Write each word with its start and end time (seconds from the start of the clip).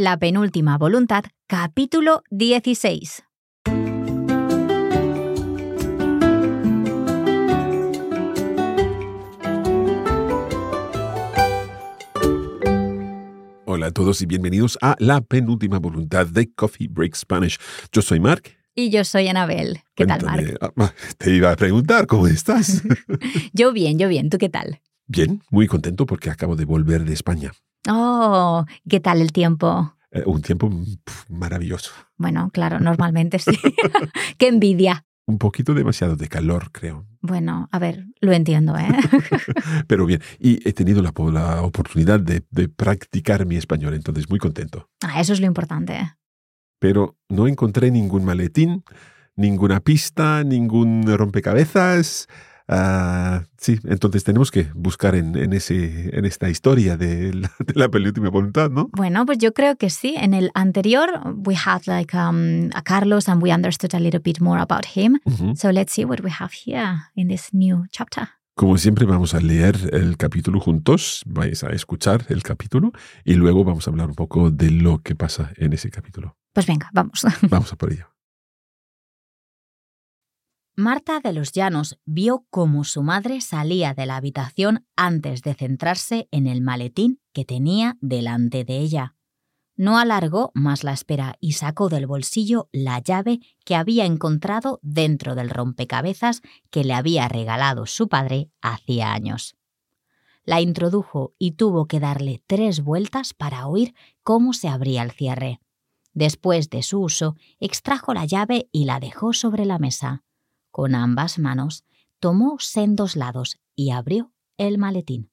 La 0.00 0.16
penúltima 0.16 0.78
voluntad, 0.78 1.24
capítulo 1.46 2.22
16. 2.30 3.22
Hola 13.66 13.88
a 13.88 13.90
todos 13.92 14.20
y 14.22 14.26
bienvenidos 14.26 14.78
a 14.80 14.96
La 14.98 15.20
penúltima 15.20 15.78
voluntad 15.78 16.26
de 16.26 16.50
Coffee 16.52 16.88
Break 16.88 17.14
Spanish. 17.14 17.58
Yo 17.92 18.02
soy 18.02 18.20
Mark. 18.20 18.44
Y 18.74 18.88
yo 18.90 19.04
soy 19.04 19.28
Anabel. 19.28 19.80
¿Qué 19.94 20.06
tal, 20.06 20.22
Cuéntame, 20.22 20.54
Marc? 20.60 20.74
ah, 20.78 20.94
Te 21.18 21.34
iba 21.34 21.52
a 21.52 21.56
preguntar, 21.56 22.06
¿cómo 22.06 22.26
estás? 22.26 22.82
Yo 23.52 23.72
bien, 23.72 23.98
yo 23.98 24.08
bien. 24.08 24.30
¿Tú 24.30 24.38
qué 24.38 24.48
tal? 24.48 24.80
Bien, 25.06 25.42
muy 25.50 25.66
contento 25.66 26.06
porque 26.06 26.30
acabo 26.30 26.56
de 26.56 26.64
volver 26.64 27.04
de 27.04 27.12
España. 27.12 27.52
Oh, 27.88 28.64
¿qué 28.88 29.00
tal 29.00 29.20
el 29.20 29.32
tiempo? 29.32 29.94
Eh, 30.10 30.22
un 30.26 30.42
tiempo 30.42 30.68
pf, 30.68 31.30
maravilloso. 31.30 31.92
Bueno, 32.16 32.50
claro, 32.52 32.80
normalmente 32.80 33.38
sí. 33.38 33.52
qué 34.38 34.48
envidia. 34.48 35.06
Un 35.26 35.38
poquito 35.38 35.74
demasiado 35.74 36.16
de 36.16 36.28
calor, 36.28 36.72
creo. 36.72 37.06
Bueno, 37.20 37.68
a 37.70 37.78
ver, 37.78 38.06
lo 38.20 38.32
entiendo, 38.32 38.76
¿eh? 38.76 38.88
Pero 39.86 40.04
bien, 40.06 40.20
y 40.40 40.66
he 40.68 40.72
tenido 40.72 41.02
la 41.02 41.62
oportunidad 41.62 42.18
de, 42.18 42.42
de 42.50 42.68
practicar 42.68 43.46
mi 43.46 43.56
español, 43.56 43.94
entonces 43.94 44.28
muy 44.28 44.40
contento. 44.40 44.88
Ah, 45.02 45.20
eso 45.20 45.32
es 45.32 45.40
lo 45.40 45.46
importante. 45.46 46.16
Pero 46.80 47.16
no 47.28 47.46
encontré 47.46 47.90
ningún 47.90 48.24
maletín, 48.24 48.82
ninguna 49.36 49.80
pista, 49.80 50.42
ningún 50.42 51.04
rompecabezas. 51.06 52.26
Ah, 52.72 53.42
sí, 53.58 53.80
entonces 53.82 54.22
tenemos 54.22 54.52
que 54.52 54.68
buscar 54.74 55.16
en, 55.16 55.36
en 55.36 55.52
ese, 55.52 56.16
en 56.16 56.24
esta 56.24 56.48
historia 56.48 56.96
de 56.96 57.34
la, 57.34 57.50
de 57.58 57.74
la 57.74 57.88
penúltima 57.88 58.30
voluntad, 58.30 58.70
¿no? 58.70 58.88
Bueno, 58.92 59.26
pues 59.26 59.38
yo 59.38 59.52
creo 59.52 59.74
que 59.76 59.90
sí. 59.90 60.14
En 60.16 60.34
el 60.34 60.52
anterior, 60.54 61.10
we 61.44 61.56
had 61.56 61.82
like 61.86 62.16
um, 62.16 62.70
a 62.72 62.82
Carlos 62.82 63.28
and 63.28 63.42
we 63.42 63.52
understood 63.52 63.92
a 63.92 63.98
little 63.98 64.20
bit 64.20 64.40
more 64.40 64.60
about 64.60 64.86
him. 64.94 65.18
Ujú. 65.24 65.56
So 65.56 65.72
let's 65.72 65.92
see 65.92 66.04
what 66.04 66.20
we 66.20 66.30
have 66.30 66.52
here 66.64 67.10
in 67.16 67.26
this 67.26 67.52
new 67.52 67.86
chapter. 67.90 68.28
Como 68.54 68.78
siempre 68.78 69.04
vamos 69.04 69.34
a 69.34 69.40
leer 69.40 69.76
el 69.92 70.16
capítulo 70.16 70.60
juntos, 70.60 71.22
vais 71.26 71.64
a 71.64 71.70
escuchar 71.70 72.26
el 72.28 72.42
capítulo 72.42 72.92
y 73.24 73.34
luego 73.34 73.64
vamos 73.64 73.88
a 73.88 73.90
hablar 73.90 74.10
un 74.10 74.14
poco 74.14 74.50
de 74.50 74.70
lo 74.70 74.98
que 75.02 75.16
pasa 75.16 75.50
en 75.56 75.72
ese 75.72 75.90
capítulo. 75.90 76.36
Pues 76.52 76.66
venga, 76.66 76.90
vamos. 76.92 77.24
Vamos 77.48 77.72
a 77.72 77.76
por 77.76 77.92
ello. 77.92 78.09
Marta 80.80 81.20
de 81.20 81.34
los 81.34 81.52
Llanos 81.52 81.98
vio 82.06 82.46
cómo 82.48 82.84
su 82.84 83.02
madre 83.02 83.42
salía 83.42 83.92
de 83.92 84.06
la 84.06 84.16
habitación 84.16 84.86
antes 84.96 85.42
de 85.42 85.52
centrarse 85.52 86.26
en 86.30 86.46
el 86.46 86.62
maletín 86.62 87.20
que 87.34 87.44
tenía 87.44 87.98
delante 88.00 88.64
de 88.64 88.78
ella. 88.78 89.14
No 89.76 89.98
alargó 89.98 90.52
más 90.54 90.82
la 90.82 90.94
espera 90.94 91.36
y 91.38 91.52
sacó 91.52 91.90
del 91.90 92.06
bolsillo 92.06 92.70
la 92.72 92.98
llave 92.98 93.40
que 93.66 93.74
había 93.74 94.06
encontrado 94.06 94.80
dentro 94.80 95.34
del 95.34 95.50
rompecabezas 95.50 96.40
que 96.70 96.82
le 96.82 96.94
había 96.94 97.28
regalado 97.28 97.84
su 97.84 98.08
padre 98.08 98.50
hacía 98.62 99.12
años. 99.12 99.56
La 100.44 100.62
introdujo 100.62 101.34
y 101.38 101.52
tuvo 101.52 101.88
que 101.88 102.00
darle 102.00 102.42
tres 102.46 102.80
vueltas 102.82 103.34
para 103.34 103.66
oír 103.66 103.94
cómo 104.22 104.54
se 104.54 104.68
abría 104.68 105.02
el 105.02 105.10
cierre. 105.10 105.60
Después 106.14 106.70
de 106.70 106.82
su 106.82 107.02
uso, 107.02 107.36
extrajo 107.58 108.14
la 108.14 108.24
llave 108.24 108.70
y 108.72 108.86
la 108.86 108.98
dejó 108.98 109.34
sobre 109.34 109.66
la 109.66 109.78
mesa. 109.78 110.24
Con 110.80 110.94
ambas 110.94 111.38
manos 111.38 111.84
tomó 112.20 112.56
sendos 112.58 113.14
lados 113.14 113.60
y 113.76 113.90
abrió 113.90 114.32
el 114.56 114.78
maletín. 114.78 115.30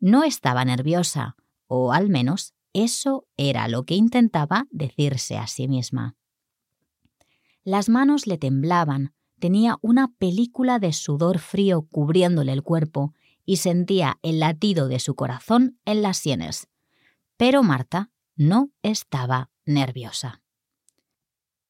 No 0.00 0.24
estaba 0.24 0.64
nerviosa, 0.64 1.36
o 1.66 1.92
al 1.92 2.08
menos 2.08 2.54
eso 2.72 3.26
era 3.36 3.68
lo 3.68 3.84
que 3.84 3.94
intentaba 3.94 4.66
decirse 4.70 5.36
a 5.36 5.46
sí 5.48 5.68
misma. 5.68 6.16
Las 7.62 7.90
manos 7.90 8.26
le 8.26 8.38
temblaban, 8.38 9.12
tenía 9.38 9.76
una 9.82 10.14
película 10.14 10.78
de 10.78 10.94
sudor 10.94 11.40
frío 11.40 11.82
cubriéndole 11.82 12.52
el 12.52 12.62
cuerpo 12.62 13.12
y 13.44 13.58
sentía 13.58 14.18
el 14.22 14.40
latido 14.40 14.88
de 14.88 14.98
su 14.98 15.14
corazón 15.14 15.78
en 15.84 16.00
las 16.00 16.16
sienes. 16.16 16.68
Pero 17.36 17.62
Marta 17.62 18.12
no 18.34 18.70
estaba 18.82 19.50
nerviosa. 19.66 20.40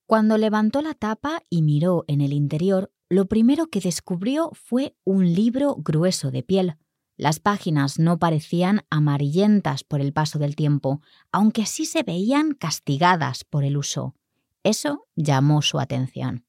Cuando 0.09 0.39
levantó 0.39 0.81
la 0.81 0.95
tapa 0.95 1.43
y 1.51 1.61
miró 1.61 2.07
en 2.09 2.23
el 2.23 2.33
interior, 2.33 2.91
lo 3.11 3.27
primero 3.27 3.67
que 3.67 3.79
descubrió 3.79 4.51
fue 4.55 4.97
un 5.05 5.35
libro 5.35 5.75
grueso 5.75 6.31
de 6.31 6.43
piel. 6.43 6.79
Las 7.19 7.41
páginas 7.41 7.99
no 7.99 8.19
parecían 8.19 8.87
amarillentas 8.89 9.85
por 9.85 10.01
el 10.01 10.15
paso 10.15 10.39
del 10.39 10.57
tiempo, 10.57 11.03
aunque 11.31 11.67
sí 11.67 11.85
se 11.85 12.05
veían 12.05 12.55
castigadas 12.55 13.45
por 13.45 13.65
el 13.65 13.77
uso. 13.77 14.15
Eso 14.63 15.07
llamó 15.15 15.61
su 15.61 15.79
atención. 15.79 16.47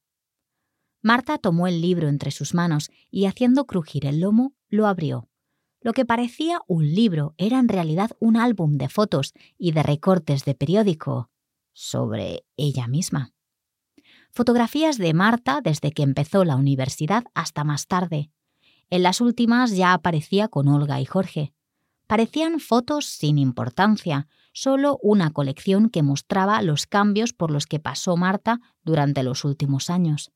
Marta 1.02 1.36
tomó 1.36 1.66
el 1.66 1.82
libro 1.82 2.08
entre 2.08 2.30
sus 2.30 2.54
manos 2.54 2.90
y 3.10 3.26
haciendo 3.26 3.66
crujir 3.66 4.06
el 4.06 4.20
lomo, 4.20 4.54
lo 4.70 4.86
abrió. 4.86 5.28
Lo 5.82 5.92
que 5.92 6.06
parecía 6.06 6.62
un 6.66 6.94
libro 6.94 7.34
era 7.36 7.58
en 7.58 7.68
realidad 7.68 8.12
un 8.20 8.38
álbum 8.38 8.78
de 8.78 8.88
fotos 8.88 9.34
y 9.58 9.72
de 9.72 9.82
recortes 9.82 10.46
de 10.46 10.54
periódico 10.54 11.28
sobre 11.74 12.46
ella 12.56 12.88
misma. 12.88 13.34
Fotografías 14.32 14.96
de 14.96 15.12
Marta 15.12 15.60
desde 15.62 15.92
que 15.92 16.02
empezó 16.02 16.44
la 16.44 16.56
universidad 16.56 17.24
hasta 17.34 17.64
más 17.64 17.86
tarde. 17.86 18.30
En 18.88 19.02
las 19.02 19.20
últimas 19.20 19.76
ya 19.76 19.92
aparecía 19.92 20.48
con 20.48 20.68
Olga 20.68 21.00
y 21.00 21.04
Jorge. 21.04 21.52
Parecían 22.06 22.60
fotos 22.60 23.06
sin 23.06 23.38
importancia, 23.38 24.28
solo 24.52 24.98
una 25.02 25.30
colección 25.30 25.90
que 25.90 26.02
mostraba 26.02 26.62
los 26.62 26.86
cambios 26.86 27.32
por 27.32 27.50
los 27.50 27.66
que 27.66 27.78
pasó 27.78 28.16
Marta 28.16 28.60
durante 28.82 29.22
los 29.22 29.44
últimos 29.44 29.90
años. 29.90 30.32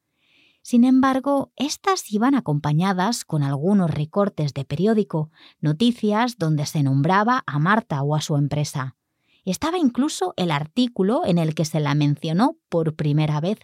Sin 0.62 0.84
embargo, 0.84 1.53
estas 1.56 2.11
iban 2.11 2.34
acompañadas 2.34 3.25
con 3.25 3.43
algunos 3.43 3.91
recortes 3.91 4.55
de 4.55 4.65
periódico, 4.65 5.31
noticias 5.61 6.38
donde 6.38 6.65
se 6.66 6.82
nombraba 6.82 7.43
a 7.47 7.59
Marta 7.59 8.03
o 8.03 8.15
a 8.15 8.21
su 8.21 8.37
empresa. 8.37 8.97
Estaba 9.44 9.78
incluso 9.78 10.32
el 10.37 10.50
artículo 10.50 11.22
en 11.26 11.38
el 11.38 11.55
que 11.55 11.65
se 11.65 11.81
la 11.81 11.94
mencionó 11.94 12.56
por 12.71 12.94
primera 12.94 13.41
vez. 13.41 13.59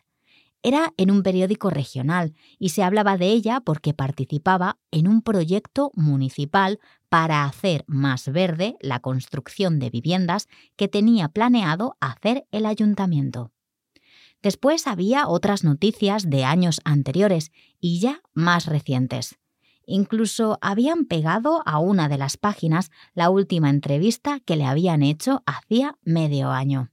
Era 0.62 0.92
en 0.98 1.10
un 1.10 1.22
periódico 1.22 1.70
regional 1.70 2.34
y 2.58 2.70
se 2.70 2.82
hablaba 2.82 3.16
de 3.16 3.28
ella 3.28 3.60
porque 3.60 3.94
participaba 3.94 4.78
en 4.90 5.08
un 5.08 5.22
proyecto 5.22 5.90
municipal 5.94 6.80
para 7.08 7.44
hacer 7.44 7.84
más 7.86 8.30
verde 8.30 8.76
la 8.80 9.00
construcción 9.00 9.78
de 9.78 9.88
viviendas 9.88 10.48
que 10.76 10.88
tenía 10.88 11.28
planeado 11.28 11.96
hacer 12.00 12.46
el 12.50 12.66
ayuntamiento. 12.66 13.52
Después 14.42 14.86
había 14.86 15.28
otras 15.28 15.64
noticias 15.64 16.28
de 16.28 16.44
años 16.44 16.80
anteriores 16.84 17.52
y 17.78 18.00
ya 18.00 18.22
más 18.32 18.66
recientes. 18.66 19.38
Incluso 19.86 20.58
habían 20.60 21.06
pegado 21.06 21.62
a 21.66 21.78
una 21.78 22.08
de 22.08 22.18
las 22.18 22.36
páginas 22.36 22.90
la 23.14 23.30
última 23.30 23.70
entrevista 23.70 24.40
que 24.40 24.56
le 24.56 24.64
habían 24.64 25.02
hecho 25.02 25.42
hacía 25.46 25.98
medio 26.02 26.50
año. 26.50 26.90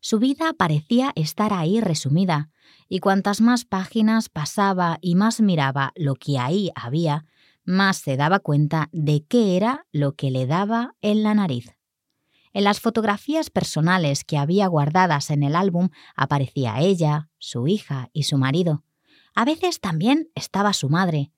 Su 0.00 0.18
vida 0.18 0.54
parecía 0.54 1.12
estar 1.14 1.52
ahí 1.52 1.80
resumida, 1.80 2.50
y 2.88 3.00
cuantas 3.00 3.40
más 3.40 3.64
páginas 3.64 4.28
pasaba 4.28 4.98
y 5.00 5.14
más 5.14 5.40
miraba 5.40 5.92
lo 5.94 6.14
que 6.14 6.38
ahí 6.38 6.70
había, 6.74 7.26
más 7.64 7.98
se 7.98 8.16
daba 8.16 8.40
cuenta 8.40 8.88
de 8.92 9.24
qué 9.26 9.56
era 9.56 9.86
lo 9.92 10.16
que 10.16 10.30
le 10.30 10.46
daba 10.46 10.94
en 11.02 11.22
la 11.22 11.34
nariz. 11.34 11.76
En 12.52 12.64
las 12.64 12.80
fotografías 12.80 13.50
personales 13.50 14.24
que 14.24 14.38
había 14.38 14.66
guardadas 14.66 15.30
en 15.30 15.42
el 15.42 15.54
álbum 15.54 15.90
aparecía 16.16 16.80
ella, 16.80 17.28
su 17.38 17.68
hija 17.68 18.08
y 18.12 18.24
su 18.24 18.38
marido. 18.38 18.82
A 19.34 19.44
veces 19.44 19.80
también 19.80 20.30
estaba 20.34 20.72
su 20.72 20.88
madre, 20.88 21.30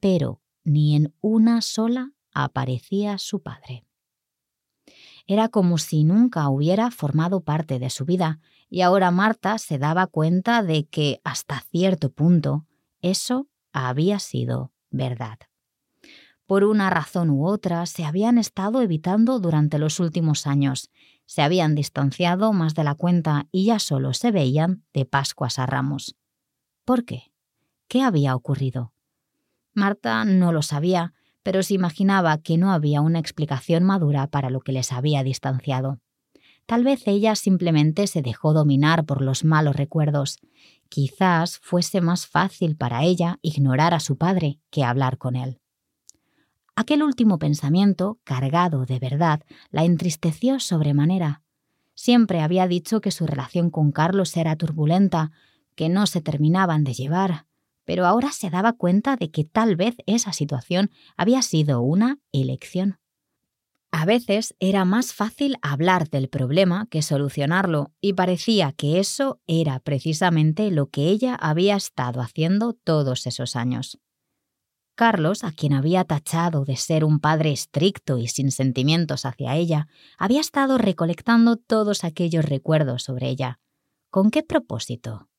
pero 0.00 0.42
ni 0.64 0.96
en 0.96 1.14
una 1.20 1.62
sola 1.62 2.12
aparecía 2.32 3.16
su 3.18 3.42
padre. 3.42 3.86
Era 5.30 5.48
como 5.48 5.78
si 5.78 6.02
nunca 6.02 6.48
hubiera 6.48 6.90
formado 6.90 7.42
parte 7.42 7.78
de 7.78 7.88
su 7.88 8.04
vida, 8.04 8.40
y 8.68 8.80
ahora 8.80 9.12
Marta 9.12 9.58
se 9.58 9.78
daba 9.78 10.08
cuenta 10.08 10.64
de 10.64 10.88
que, 10.88 11.20
hasta 11.22 11.60
cierto 11.70 12.10
punto, 12.10 12.66
eso 13.00 13.46
había 13.72 14.18
sido 14.18 14.72
verdad. 14.90 15.38
Por 16.46 16.64
una 16.64 16.90
razón 16.90 17.30
u 17.30 17.46
otra, 17.46 17.86
se 17.86 18.04
habían 18.04 18.38
estado 18.38 18.82
evitando 18.82 19.38
durante 19.38 19.78
los 19.78 20.00
últimos 20.00 20.48
años, 20.48 20.90
se 21.26 21.42
habían 21.42 21.76
distanciado 21.76 22.52
más 22.52 22.74
de 22.74 22.82
la 22.82 22.96
cuenta 22.96 23.46
y 23.52 23.66
ya 23.66 23.78
solo 23.78 24.14
se 24.14 24.32
veían 24.32 24.82
de 24.92 25.04
Pascuas 25.04 25.60
a 25.60 25.66
Ramos. 25.66 26.16
¿Por 26.84 27.04
qué? 27.04 27.30
¿Qué 27.86 28.02
había 28.02 28.34
ocurrido? 28.34 28.94
Marta 29.74 30.24
no 30.24 30.50
lo 30.50 30.62
sabía, 30.62 31.14
pero 31.42 31.62
se 31.62 31.74
imaginaba 31.74 32.38
que 32.38 32.58
no 32.58 32.72
había 32.72 33.00
una 33.00 33.18
explicación 33.18 33.84
madura 33.84 34.26
para 34.26 34.50
lo 34.50 34.60
que 34.60 34.72
les 34.72 34.92
había 34.92 35.22
distanciado. 35.22 36.00
Tal 36.66 36.84
vez 36.84 37.06
ella 37.06 37.34
simplemente 37.34 38.06
se 38.06 38.22
dejó 38.22 38.52
dominar 38.52 39.04
por 39.04 39.22
los 39.22 39.44
malos 39.44 39.74
recuerdos. 39.74 40.38
Quizás 40.88 41.58
fuese 41.58 42.00
más 42.00 42.26
fácil 42.26 42.76
para 42.76 43.02
ella 43.02 43.38
ignorar 43.42 43.92
a 43.94 44.00
su 44.00 44.16
padre 44.16 44.60
que 44.70 44.84
hablar 44.84 45.18
con 45.18 45.34
él. 45.34 45.58
Aquel 46.76 47.02
último 47.02 47.38
pensamiento, 47.38 48.20
cargado 48.24 48.86
de 48.86 48.98
verdad, 48.98 49.42
la 49.70 49.84
entristeció 49.84 50.60
sobremanera. 50.60 51.42
Siempre 51.94 52.40
había 52.40 52.66
dicho 52.68 53.00
que 53.00 53.10
su 53.10 53.26
relación 53.26 53.70
con 53.70 53.92
Carlos 53.92 54.36
era 54.36 54.56
turbulenta, 54.56 55.32
que 55.74 55.88
no 55.88 56.06
se 56.06 56.20
terminaban 56.20 56.84
de 56.84 56.94
llevar, 56.94 57.46
pero 57.90 58.06
ahora 58.06 58.30
se 58.30 58.50
daba 58.50 58.74
cuenta 58.74 59.16
de 59.16 59.32
que 59.32 59.42
tal 59.42 59.74
vez 59.74 59.96
esa 60.06 60.32
situación 60.32 60.92
había 61.16 61.42
sido 61.42 61.80
una 61.80 62.20
elección. 62.30 63.00
A 63.90 64.04
veces 64.04 64.54
era 64.60 64.84
más 64.84 65.12
fácil 65.12 65.56
hablar 65.60 66.08
del 66.08 66.28
problema 66.28 66.86
que 66.88 67.02
solucionarlo, 67.02 67.90
y 68.00 68.12
parecía 68.12 68.70
que 68.70 69.00
eso 69.00 69.40
era 69.48 69.80
precisamente 69.80 70.70
lo 70.70 70.86
que 70.86 71.08
ella 71.08 71.34
había 71.34 71.74
estado 71.74 72.20
haciendo 72.20 72.74
todos 72.74 73.26
esos 73.26 73.56
años. 73.56 73.98
Carlos, 74.94 75.42
a 75.42 75.50
quien 75.50 75.72
había 75.72 76.04
tachado 76.04 76.64
de 76.64 76.76
ser 76.76 77.02
un 77.02 77.18
padre 77.18 77.50
estricto 77.50 78.18
y 78.18 78.28
sin 78.28 78.52
sentimientos 78.52 79.26
hacia 79.26 79.56
ella, 79.56 79.88
había 80.16 80.40
estado 80.40 80.78
recolectando 80.78 81.56
todos 81.56 82.04
aquellos 82.04 82.44
recuerdos 82.44 83.02
sobre 83.02 83.30
ella. 83.30 83.58
¿Con 84.10 84.30
qué 84.30 84.44
propósito? 84.44 85.29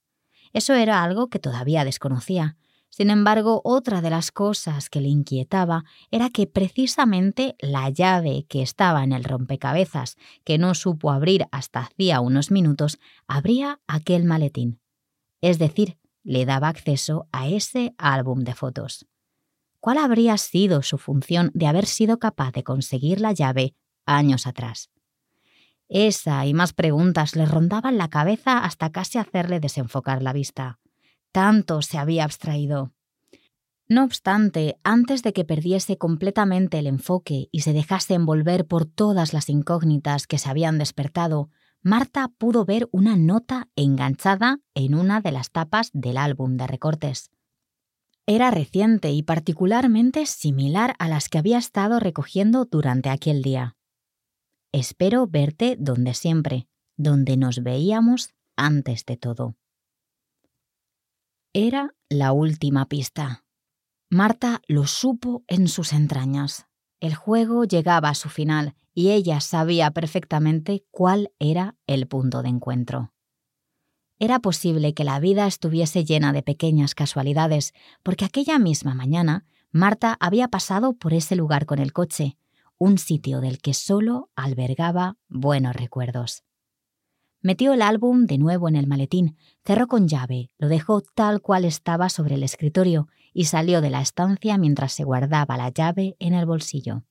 Eso 0.53 0.73
era 0.73 1.03
algo 1.03 1.29
que 1.29 1.39
todavía 1.39 1.85
desconocía, 1.85 2.57
sin 2.91 3.09
embargo, 3.09 3.61
otra 3.63 4.01
de 4.01 4.09
las 4.09 4.31
cosas 4.31 4.89
que 4.89 4.99
le 4.99 5.07
inquietaba 5.07 5.85
era 6.11 6.29
que 6.29 6.45
precisamente 6.45 7.55
la 7.59 7.89
llave 7.89 8.45
que 8.49 8.61
estaba 8.61 9.05
en 9.05 9.13
el 9.13 9.23
rompecabezas, 9.23 10.17
que 10.43 10.57
no 10.57 10.75
supo 10.75 11.09
abrir 11.09 11.45
hasta 11.51 11.79
hacía 11.79 12.19
unos 12.19 12.51
minutos, 12.51 12.99
abría 13.27 13.79
aquel 13.87 14.25
maletín. 14.25 14.81
Es 15.39 15.57
decir, 15.57 15.97
le 16.23 16.45
daba 16.45 16.67
acceso 16.67 17.29
a 17.31 17.47
ese 17.47 17.95
álbum 17.97 18.43
de 18.43 18.55
fotos. 18.55 19.07
¿Cuál 19.79 19.97
habría 19.97 20.37
sido 20.37 20.83
su 20.83 20.97
función 20.97 21.49
de 21.53 21.67
haber 21.67 21.85
sido 21.85 22.19
capaz 22.19 22.51
de 22.51 22.63
conseguir 22.63 23.21
la 23.21 23.31
llave 23.31 23.73
años 24.05 24.45
atrás? 24.45 24.91
Esa 25.91 26.45
y 26.47 26.53
más 26.53 26.73
preguntas 26.73 27.35
le 27.35 27.45
rondaban 27.45 27.97
la 27.99 28.07
cabeza 28.07 28.57
hasta 28.57 28.91
casi 28.91 29.19
hacerle 29.19 29.59
desenfocar 29.59 30.23
la 30.23 30.33
vista 30.33 30.79
tanto 31.31 31.81
se 31.81 31.97
había 31.97 32.23
abstraído. 32.23 32.91
No 33.87 34.05
obstante, 34.05 34.77
antes 34.83 35.21
de 35.21 35.33
que 35.33 35.43
perdiese 35.43 35.97
completamente 35.97 36.79
el 36.79 36.87
enfoque 36.87 37.49
y 37.51 37.61
se 37.61 37.73
dejase 37.73 38.13
envolver 38.13 38.65
por 38.65 38.85
todas 38.85 39.33
las 39.33 39.49
incógnitas 39.49 40.27
que 40.27 40.37
se 40.37 40.49
habían 40.49 40.77
despertado, 40.77 41.49
Marta 41.81 42.29
pudo 42.37 42.63
ver 42.63 42.87
una 42.91 43.17
nota 43.17 43.67
enganchada 43.75 44.59
en 44.75 44.95
una 44.95 45.19
de 45.19 45.31
las 45.31 45.51
tapas 45.51 45.89
del 45.93 46.17
álbum 46.17 46.55
de 46.55 46.67
recortes. 46.67 47.31
Era 48.27 48.51
reciente 48.51 49.11
y 49.11 49.23
particularmente 49.23 50.25
similar 50.25 50.95
a 50.99 51.09
las 51.09 51.27
que 51.27 51.39
había 51.39 51.57
estado 51.57 51.99
recogiendo 51.99 52.65
durante 52.65 53.09
aquel 53.09 53.41
día. 53.41 53.75
Espero 54.73 55.27
verte 55.27 55.75
donde 55.77 56.13
siempre, 56.13 56.67
donde 56.95 57.35
nos 57.35 57.61
veíamos 57.61 58.33
antes 58.55 59.05
de 59.05 59.17
todo. 59.17 59.55
Era 61.53 61.93
la 62.07 62.31
última 62.31 62.87
pista. 62.87 63.43
Marta 64.09 64.61
lo 64.67 64.87
supo 64.87 65.43
en 65.47 65.67
sus 65.67 65.91
entrañas. 65.91 66.67
El 67.01 67.15
juego 67.15 67.65
llegaba 67.65 68.09
a 68.09 68.15
su 68.15 68.29
final 68.29 68.75
y 68.93 69.09
ella 69.09 69.41
sabía 69.41 69.91
perfectamente 69.91 70.85
cuál 70.91 71.33
era 71.39 71.75
el 71.87 72.07
punto 72.07 72.41
de 72.41 72.49
encuentro. 72.49 73.13
Era 74.19 74.39
posible 74.39 74.93
que 74.93 75.03
la 75.03 75.19
vida 75.19 75.47
estuviese 75.47 76.05
llena 76.05 76.31
de 76.31 76.43
pequeñas 76.43 76.93
casualidades, 76.95 77.73
porque 78.03 78.23
aquella 78.23 78.59
misma 78.59 78.93
mañana 78.93 79.45
Marta 79.71 80.15
había 80.19 80.47
pasado 80.47 80.93
por 80.93 81.13
ese 81.13 81.35
lugar 81.35 81.65
con 81.65 81.79
el 81.79 81.91
coche, 81.91 82.37
un 82.81 82.97
sitio 82.97 83.41
del 83.41 83.59
que 83.59 83.75
solo 83.75 84.31
albergaba 84.35 85.15
buenos 85.29 85.75
recuerdos. 85.75 86.43
Metió 87.39 87.73
el 87.73 87.83
álbum 87.83 88.25
de 88.25 88.39
nuevo 88.39 88.67
en 88.67 88.75
el 88.75 88.87
maletín, 88.87 89.37
cerró 89.63 89.85
con 89.85 90.07
llave, 90.07 90.49
lo 90.57 90.67
dejó 90.67 91.01
tal 91.01 91.41
cual 91.41 91.63
estaba 91.65 92.09
sobre 92.09 92.33
el 92.33 92.43
escritorio 92.43 93.07
y 93.33 93.45
salió 93.45 93.81
de 93.81 93.91
la 93.91 94.01
estancia 94.01 94.57
mientras 94.57 94.93
se 94.93 95.03
guardaba 95.03 95.57
la 95.57 95.69
llave 95.69 96.15
en 96.17 96.33
el 96.33 96.47
bolsillo. 96.47 97.03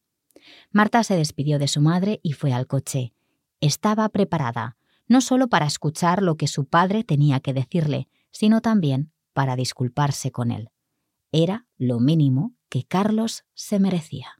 Marta 0.73 1.05
se 1.05 1.15
despidió 1.15 1.61
de 1.61 1.69
su 1.69 1.81
madre 1.81 2.19
y 2.25 2.33
fue 2.33 2.53
al 2.53 2.67
coche. 2.67 3.15
Estaba 3.61 4.09
preparada, 4.09 4.77
no 5.07 5.21
solo 5.21 5.47
para 5.47 5.67
escuchar 5.67 6.21
lo 6.21 6.37
que 6.37 6.49
su 6.49 6.65
padre 6.65 7.05
tenía 7.05 7.39
que 7.39 7.55
decirle, 7.55 8.09
sino 8.33 8.61
también 8.61 9.13
para 9.35 9.55
disculparse 9.55 10.33
con 10.33 10.51
él. 10.51 10.71
Era 11.31 11.69
lo 11.79 12.01
mínimo 12.01 12.57
que 12.69 12.83
Carlos 12.83 13.45
se 13.55 13.79
merecía. 13.79 14.40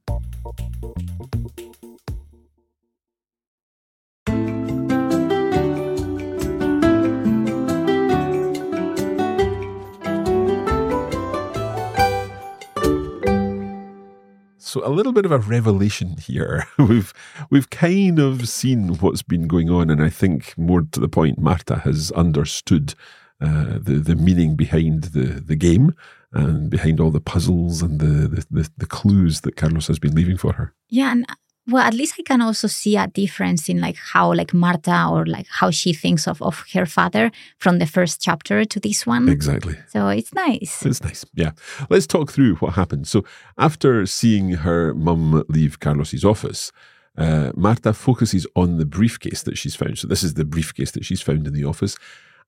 So 14.71 14.81
a 14.85 14.89
little 14.89 15.11
bit 15.11 15.25
of 15.25 15.31
a 15.31 15.37
revelation 15.37 16.15
here. 16.17 16.65
We've 16.79 17.13
we've 17.49 17.69
kind 17.69 18.19
of 18.19 18.47
seen 18.47 18.95
what's 18.95 19.21
been 19.21 19.47
going 19.47 19.69
on, 19.69 19.89
and 19.89 20.01
I 20.01 20.09
think 20.09 20.57
more 20.57 20.81
to 20.93 20.99
the 20.99 21.09
point, 21.09 21.37
Marta 21.37 21.79
has 21.79 22.09
understood 22.13 22.95
uh, 23.41 23.79
the 23.79 24.01
the 24.03 24.15
meaning 24.15 24.55
behind 24.55 25.03
the 25.03 25.41
the 25.41 25.57
game 25.57 25.93
and 26.33 26.69
behind 26.69 26.99
all 26.99 27.11
the 27.11 27.21
puzzles 27.21 27.81
and 27.81 27.99
the, 27.99 28.27
the, 28.27 28.45
the, 28.49 28.69
the 28.77 28.85
clues 28.85 29.41
that 29.41 29.55
Carlos 29.55 29.87
has 29.87 29.99
been 29.99 30.15
leaving 30.15 30.37
for 30.37 30.53
her. 30.53 30.73
Yeah, 30.89 31.11
and 31.11 31.25
well, 31.67 31.83
at 31.83 31.93
least 31.93 32.15
I 32.17 32.23
can 32.23 32.41
also 32.41 32.67
see 32.67 32.97
a 32.97 33.07
difference 33.07 33.69
in 33.69 33.79
like 33.79 33.95
how 33.95 34.33
like 34.33 34.53
Marta 34.53 35.07
or 35.09 35.25
like 35.25 35.47
how 35.47 35.69
she 35.69 35.93
thinks 35.93 36.27
of, 36.27 36.41
of 36.41 36.65
her 36.73 36.85
father 36.85 37.31
from 37.59 37.77
the 37.77 37.85
first 37.85 38.19
chapter 38.21 38.65
to 38.65 38.79
this 38.79 39.05
one. 39.05 39.29
Exactly. 39.29 39.75
So 39.87 40.07
it's 40.07 40.33
nice. 40.33 40.83
It's 40.83 41.03
nice. 41.03 41.23
Yeah. 41.35 41.51
Let's 41.89 42.07
talk 42.07 42.31
through 42.31 42.55
what 42.55 42.73
happened. 42.73 43.07
So 43.07 43.23
after 43.57 44.05
seeing 44.07 44.49
her 44.49 44.93
mum 44.95 45.43
leave 45.49 45.79
Carlos's 45.79 46.25
office, 46.25 46.71
uh, 47.15 47.51
Marta 47.55 47.93
focuses 47.93 48.47
on 48.55 48.77
the 48.77 48.85
briefcase 48.85 49.43
that 49.43 49.57
she's 49.57 49.75
found. 49.75 49.99
So 49.99 50.07
this 50.07 50.23
is 50.23 50.33
the 50.33 50.45
briefcase 50.45 50.91
that 50.91 51.05
she's 51.05 51.21
found 51.21 51.45
in 51.45 51.53
the 51.53 51.65
office. 51.65 51.95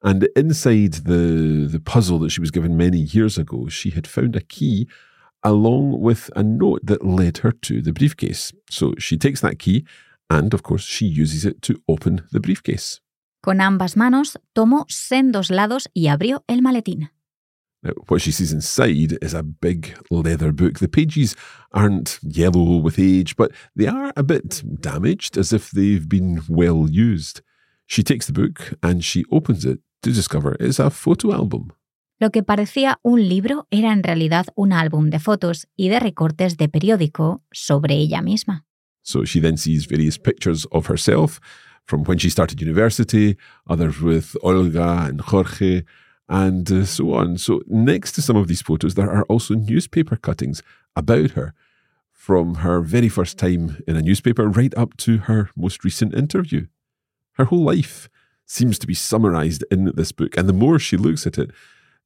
And 0.03 0.27
inside 0.35 0.93
the, 1.05 1.67
the 1.71 1.79
puzzle 1.79 2.19
that 2.19 2.31
she 2.31 2.41
was 2.41 2.51
given 2.51 2.75
many 2.75 2.97
years 2.97 3.37
ago, 3.37 3.69
she 3.69 3.91
had 3.91 4.05
found 4.05 4.35
a 4.35 4.41
key 4.41 4.87
along 5.43 6.01
with 6.01 6.29
a 6.35 6.43
note 6.43 6.81
that 6.83 7.05
led 7.05 7.39
her 7.39 7.51
to 7.51 7.81
the 7.81 7.93
briefcase. 7.93 8.51
So 8.69 8.93
she 8.97 9.17
takes 9.17 9.41
that 9.41 9.59
key 9.59 9.85
and, 10.29 10.53
of 10.53 10.63
course, 10.63 10.83
she 10.83 11.05
uses 11.05 11.45
it 11.45 11.61
to 11.63 11.81
open 11.87 12.27
the 12.31 12.39
briefcase. 12.39 12.99
Con 13.41 13.59
ambas 13.59 13.95
manos 13.95 14.37
tomó 14.55 14.85
sendos 14.89 15.49
lados 15.49 15.87
y 15.93 16.07
abrió 16.07 16.43
el 16.47 16.61
maletín. 16.61 17.09
Now, 17.83 17.91
what 18.07 18.21
she 18.21 18.31
sees 18.31 18.53
inside 18.53 19.17
is 19.21 19.33
a 19.33 19.43
big 19.43 19.97
leather 20.09 20.53
book. 20.53 20.79
The 20.79 20.87
pages 20.87 21.35
aren't 21.73 22.19
yellow 22.23 22.77
with 22.77 22.97
age, 22.97 23.35
but 23.35 23.51
they 23.75 23.87
are 23.87 24.13
a 24.15 24.23
bit 24.23 24.63
damaged, 24.79 25.37
as 25.37 25.51
if 25.51 25.71
they've 25.71 26.07
been 26.07 26.41
well 26.47 26.87
used. 26.89 27.41
She 27.85 28.01
takes 28.01 28.27
the 28.27 28.33
book 28.33 28.73
and 28.81 29.03
she 29.03 29.25
opens 29.29 29.65
it 29.65 29.79
to 30.03 30.11
discover 30.11 30.55
is 30.59 30.79
a 30.79 30.89
photo 30.89 31.33
album. 31.33 31.73
Lo 32.19 32.29
que 32.29 32.43
parecía 32.43 32.99
un 33.01 33.27
libro 33.27 33.67
era 33.71 33.91
en 33.91 34.03
realidad 34.03 34.45
un 34.55 34.71
álbum 34.71 35.09
de 35.09 35.19
fotos 35.19 35.67
y 35.75 35.89
de 35.89 35.99
recortes 35.99 36.57
de 36.57 36.69
periódico 36.69 37.43
sobre 37.51 37.95
ella 37.95 38.21
misma. 38.21 38.65
So 39.01 39.25
she 39.25 39.41
then 39.41 39.57
sees 39.57 39.85
various 39.85 40.17
pictures 40.17 40.65
of 40.71 40.87
herself 40.87 41.39
from 41.85 42.03
when 42.05 42.17
she 42.17 42.29
started 42.29 42.61
university, 42.61 43.37
others 43.67 43.99
with 44.01 44.37
Olga 44.41 45.05
and 45.09 45.19
Jorge, 45.19 45.83
and 46.29 46.71
uh, 46.71 46.85
so 46.85 47.13
on. 47.13 47.37
So, 47.37 47.61
next 47.67 48.13
to 48.13 48.21
some 48.21 48.37
of 48.37 48.47
these 48.47 48.61
photos, 48.61 48.95
there 48.95 49.11
are 49.11 49.23
also 49.23 49.55
newspaper 49.55 50.15
cuttings 50.15 50.61
about 50.95 51.31
her 51.31 51.53
from 52.11 52.55
her 52.55 52.79
very 52.79 53.09
first 53.09 53.37
time 53.37 53.83
in 53.85 53.97
a 53.97 54.01
newspaper 54.01 54.47
right 54.47 54.73
up 54.77 54.95
to 54.97 55.17
her 55.17 55.49
most 55.57 55.83
recent 55.83 56.13
interview. 56.13 56.67
Her 57.33 57.45
whole 57.45 57.63
life 57.63 58.07
seems 58.45 58.77
to 58.79 58.87
be 58.87 58.93
summarized 58.93 59.63
in 59.71 59.91
this 59.95 60.11
book, 60.11 60.37
and 60.37 60.47
the 60.47 60.53
more 60.53 60.79
she 60.79 60.97
looks 60.97 61.25
at 61.25 61.37
it, 61.37 61.51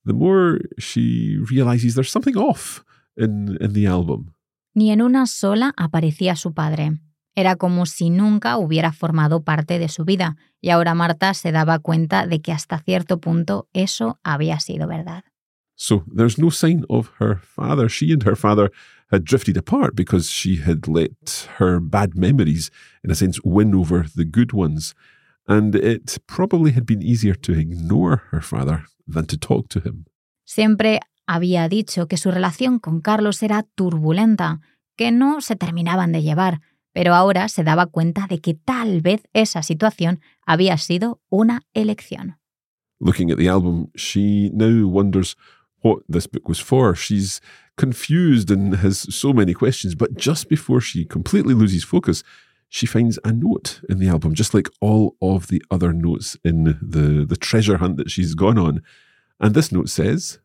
the 0.05 0.13
more 0.13 0.59
she 0.77 1.37
realizes 1.51 1.95
there's 1.95 2.11
something 2.11 2.37
off 2.37 2.83
in, 3.15 3.57
in 3.61 3.73
the 3.73 3.87
album. 3.87 4.33
Ni 4.73 4.91
en 4.91 5.01
una 5.01 5.25
sola 5.25 5.73
aparecía 5.75 6.35
su 6.35 6.53
padre. 6.53 6.99
Era 7.35 7.55
como 7.55 7.85
si 7.85 8.09
nunca 8.09 8.57
hubiera 8.57 8.91
formado 8.91 9.43
parte 9.43 9.79
de 9.79 9.89
su 9.89 10.05
vida, 10.05 10.37
y 10.61 10.69
ahora 10.69 10.95
Marta 10.95 11.33
se 11.33 11.51
daba 11.51 11.79
cuenta 11.79 12.25
de 12.25 12.41
que 12.41 12.51
hasta 12.51 12.79
cierto 12.79 13.19
punto 13.19 13.67
eso 13.73 14.19
había 14.23 14.59
sido 14.59 14.87
verdad. 14.87 15.23
So 15.75 16.03
there's 16.11 16.39
no 16.39 16.49
sign 16.49 16.85
of 16.89 17.11
her 17.19 17.37
father. 17.39 17.87
She 17.87 18.11
and 18.11 18.23
her 18.23 18.35
father 18.35 18.71
had 19.11 19.23
drifted 19.23 19.55
apart 19.57 19.95
because 19.95 20.31
she 20.31 20.55
had 20.55 20.87
let 20.87 21.47
her 21.59 21.79
bad 21.79 22.15
memories, 22.15 22.71
in 23.03 23.11
a 23.11 23.15
sense, 23.15 23.39
win 23.43 23.75
over 23.75 24.05
the 24.15 24.25
good 24.25 24.51
ones. 24.51 24.95
And 25.47 25.75
it 25.75 26.19
probably 26.25 26.73
had 26.73 26.85
been 26.85 27.01
easier 27.01 27.35
to 27.35 27.53
ignore 27.53 28.23
her 28.31 28.41
father 28.41 28.85
than 29.07 29.25
to 29.27 29.37
talk 29.37 29.69
to 29.69 29.79
him. 29.79 30.05
Siempre 30.43 30.99
había 31.25 31.67
dicho 31.69 32.07
que 32.07 32.17
su 32.17 32.31
relación 32.31 32.79
con 32.79 33.01
Carlos 33.01 33.41
era 33.43 33.63
turbulenta, 33.63 34.59
que 34.97 35.11
no 35.11 35.41
se 35.41 35.55
terminaban 35.55 36.11
de 36.11 36.21
llevar, 36.21 36.61
pero 36.93 37.13
ahora 37.13 37.47
se 37.47 37.63
daba 37.63 37.85
cuenta 37.85 38.27
de 38.27 38.39
que 38.39 38.55
tal 38.55 39.01
vez 39.01 39.23
esa 39.33 39.61
situación 39.61 40.19
había 40.45 40.77
sido 40.77 41.21
una 41.29 41.61
elección. 41.73 42.37
Looking 42.99 43.31
at 43.31 43.37
the 43.37 43.47
album, 43.47 43.91
she 43.95 44.49
now 44.53 44.87
wonders 44.87 45.35
what 45.83 45.99
this 46.09 46.27
book 46.27 46.49
was 46.49 46.59
for. 46.59 46.95
She's 46.95 47.39
confused 47.77 48.49
and 48.49 48.75
has 48.83 49.05
so 49.13 49.31
many 49.33 49.53
questions, 49.53 49.95
but 49.95 50.17
just 50.17 50.49
before 50.49 50.81
she 50.81 51.05
completely 51.05 51.53
loses 51.53 51.83
focus, 51.83 52.23
she 52.69 52.85
finds 52.85 53.17
a 53.23 53.31
note 53.31 53.81
in 53.89 53.99
the 53.99 54.07
album, 54.09 54.33
just 54.33 54.53
like 54.53 54.69
all 54.81 55.15
of 55.21 55.47
the 55.47 55.63
other 55.71 55.93
notes 55.93 56.37
in 56.43 56.77
the, 56.81 57.25
the 57.27 57.37
treasure 57.37 57.77
hunt 57.77 57.97
that 57.97 58.11
she's 58.11 58.35
gone 58.35 58.57
on. 58.57 58.81
And 59.39 59.53
this 59.53 59.71
note 59.71 59.89
says, 59.89 60.39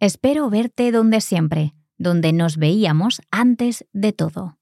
Espero 0.00 0.48
verte 0.50 0.92
donde 0.92 1.20
siempre, 1.20 1.74
donde 1.98 2.32
nos 2.32 2.56
veíamos 2.56 3.20
antes 3.32 3.82
de 3.92 4.12
todo. 4.12 4.56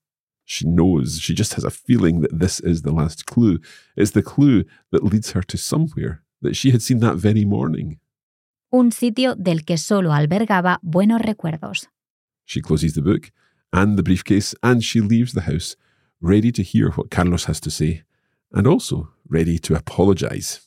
She 0.44 0.64
knows, 0.64 1.18
she 1.20 1.35
just 1.35 1.54
has 1.54 1.64
a 1.64 1.70
feeling 1.70 2.20
that 2.20 2.38
this 2.38 2.61
is 2.61 2.82
the 2.82 2.92
last 2.92 3.26
clue. 3.26 3.58
It's 3.96 4.12
the 4.12 4.23
clue 4.23 4.64
that 4.92 5.02
leads 5.02 5.32
her 5.32 5.42
to 5.42 5.56
somewhere 5.58 6.23
that 6.40 6.54
she 6.54 6.70
had 6.70 6.82
seen 6.82 7.00
that 7.00 7.16
very 7.16 7.44
morning. 7.44 7.99
Un 8.73 8.92
sitio 8.92 9.35
del 9.35 9.64
que 9.64 9.76
solo 9.76 10.12
albergaba 10.12 10.78
buenos 10.82 11.20
recuerdos. 11.20 11.88
She 12.44 12.61
closes 12.61 12.94
the 12.94 13.02
book 13.02 13.32
and 13.73 13.96
the 13.96 14.02
briefcase 14.02 14.54
and 14.62 14.85
she 14.85 15.00
leaves 15.00 15.32
the 15.32 15.42
house, 15.42 15.76
ready 16.20 16.52
to 16.52 16.62
hear 16.62 16.90
what 16.96 17.11
Carlos 17.11 17.49
has 17.49 17.61
to 17.61 17.70
say 17.70 18.02
and 18.52 18.66
also 18.66 19.11
ready 19.28 19.58
to 19.58 19.75
apologize. 19.75 20.66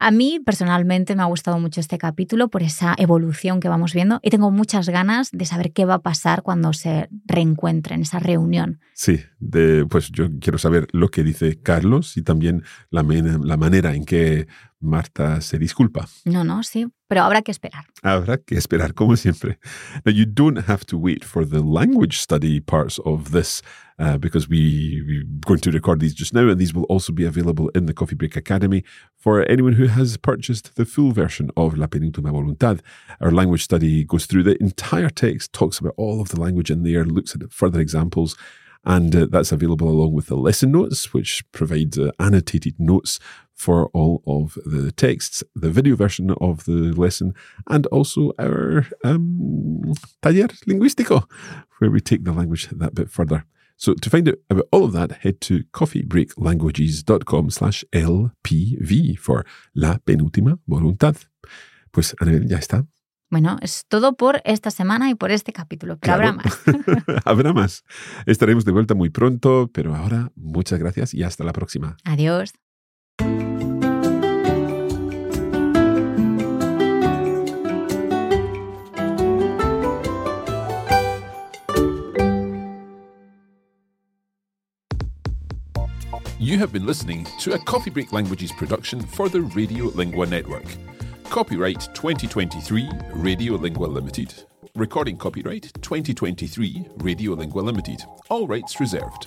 A 0.00 0.12
mí 0.12 0.40
personalmente 0.44 1.16
me 1.16 1.22
ha 1.22 1.26
gustado 1.26 1.58
mucho 1.58 1.80
este 1.80 1.98
capítulo 1.98 2.48
por 2.48 2.62
esa 2.62 2.94
evolución 2.98 3.58
que 3.58 3.68
vamos 3.68 3.94
viendo 3.94 4.20
y 4.22 4.30
tengo 4.30 4.52
muchas 4.52 4.88
ganas 4.88 5.30
de 5.32 5.44
saber 5.44 5.72
qué 5.72 5.84
va 5.84 5.94
a 5.94 6.02
pasar 6.02 6.42
cuando 6.42 6.72
se 6.72 7.08
reencuentren, 7.26 8.02
esa 8.02 8.20
reunión. 8.20 8.80
Sí, 8.94 9.20
de, 9.40 9.86
pues 9.86 10.10
yo 10.12 10.28
quiero 10.40 10.58
saber 10.58 10.86
lo 10.92 11.08
que 11.08 11.24
dice 11.24 11.60
Carlos 11.60 12.16
y 12.16 12.22
también 12.22 12.62
la, 12.90 13.02
la 13.02 13.56
manera 13.56 13.94
en 13.94 14.04
que 14.04 14.46
Marta 14.80 15.40
se 15.40 15.58
disculpa. 15.58 16.08
No, 16.24 16.44
no, 16.44 16.62
sí, 16.62 16.86
pero 17.08 17.22
habrá 17.22 17.42
que 17.42 17.50
esperar. 17.50 17.84
Habrá 18.02 18.38
que 18.38 18.56
esperar, 18.56 18.94
como 18.94 19.16
siempre. 19.16 19.58
Now, 20.04 20.12
you 20.12 20.24
don't 20.24 20.68
have 20.68 20.84
to 20.86 20.96
wait 20.96 21.24
for 21.24 21.44
the 21.44 21.60
language 21.60 22.18
study 22.18 22.60
parts 22.60 23.00
of 23.04 23.32
this 23.32 23.60
uh, 23.98 24.16
because 24.18 24.48
we, 24.48 25.02
we're 25.06 25.24
going 25.44 25.60
to 25.60 25.72
record 25.72 26.00
these 26.00 26.14
just 26.14 26.32
now, 26.32 26.48
and 26.48 26.60
these 26.60 26.72
will 26.72 26.84
also 26.84 27.12
be 27.12 27.24
available 27.24 27.68
in 27.70 27.86
the 27.86 27.94
Coffee 27.94 28.14
Break 28.14 28.36
Academy 28.36 28.84
for 29.16 29.42
anyone 29.50 29.72
who 29.72 29.86
has 29.86 30.16
purchased 30.16 30.76
the 30.76 30.84
full 30.84 31.10
version 31.10 31.50
of 31.56 31.76
La 31.76 31.86
Penúltima 31.86 32.30
Voluntad. 32.30 32.80
Our 33.20 33.32
language 33.32 33.64
study 33.64 34.04
goes 34.04 34.26
through 34.26 34.44
the 34.44 34.62
entire 34.62 35.10
text, 35.10 35.52
talks 35.52 35.80
about 35.80 35.94
all 35.96 36.20
of 36.20 36.28
the 36.28 36.40
language 36.40 36.70
in 36.70 36.84
there, 36.84 37.04
looks 37.04 37.34
at 37.34 37.52
further 37.52 37.80
examples. 37.80 38.36
And 38.84 39.14
uh, 39.14 39.26
that's 39.28 39.50
available 39.50 39.88
along 39.88 40.12
with 40.12 40.26
the 40.26 40.36
lesson 40.36 40.70
notes, 40.70 41.12
which 41.12 41.44
provide 41.50 41.98
uh, 41.98 42.12
annotated 42.20 42.78
notes 42.78 43.18
for 43.58 43.90
all 43.92 44.22
of 44.24 44.56
the 44.64 44.92
texts, 44.92 45.42
the 45.60 45.68
video 45.70 45.96
version 45.96 46.30
of 46.40 46.64
the 46.64 46.92
lesson, 46.96 47.32
and 47.66 47.86
also 47.88 48.32
our 48.38 48.86
um, 49.04 49.92
taller 50.22 50.48
lingüístico, 50.66 51.24
where 51.80 51.90
we 51.90 52.00
take 52.00 52.22
the 52.24 52.32
language 52.32 52.68
that 52.70 52.94
bit 52.94 53.10
further. 53.10 53.44
So 53.76 53.94
to 53.94 54.10
find 54.10 54.28
out 54.28 54.38
about 54.48 54.66
all 54.72 54.84
of 54.84 54.92
that, 54.92 55.12
head 55.22 55.40
to 55.42 55.62
coffeebreaklanguages.com 55.72 57.50
slash 57.50 57.84
LPV 57.92 59.16
for 59.18 59.44
La 59.74 59.98
Penúltima 59.98 60.58
Voluntad. 60.66 61.16
Pues, 61.92 62.14
Anabel, 62.20 62.46
ya 62.48 62.58
está. 62.58 62.86
Bueno, 63.30 63.56
es 63.60 63.84
todo 63.88 64.16
por 64.16 64.40
esta 64.44 64.70
semana 64.70 65.10
y 65.10 65.14
por 65.14 65.30
este 65.30 65.52
capítulo, 65.52 65.98
pero 65.98 66.16
Claro. 66.16 66.28
habrá 66.28 66.42
más. 66.42 67.24
Habrá 67.26 67.52
más. 67.52 67.84
Estaremos 68.26 68.64
de 68.64 68.72
vuelta 68.72 68.94
muy 68.94 69.10
pronto, 69.10 69.68
pero 69.72 69.94
ahora 69.94 70.32
muchas 70.34 70.78
gracias 70.78 71.12
y 71.12 71.22
hasta 71.22 71.44
la 71.44 71.52
próxima. 71.52 71.96
Adiós. 72.04 72.52
You 86.40 86.56
have 86.58 86.72
been 86.72 86.86
listening 86.86 87.26
to 87.40 87.54
a 87.54 87.58
Coffee 87.58 87.90
Break 87.90 88.12
Languages 88.12 88.52
production 88.52 89.00
for 89.00 89.28
the 89.28 89.40
Radio 89.40 89.86
Lingua 89.86 90.24
Network. 90.24 90.66
Copyright 91.24 91.80
2023 91.94 92.88
Radio 93.14 93.54
Lingua 93.54 93.86
Limited. 93.86 94.32
Recording 94.76 95.16
copyright 95.16 95.72
2023 95.82 96.86
Radio 96.98 97.32
Lingua 97.32 97.62
Limited. 97.62 98.04
All 98.30 98.46
rights 98.46 98.78
reserved. 98.78 99.26